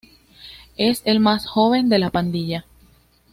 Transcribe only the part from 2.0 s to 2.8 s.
pandilla.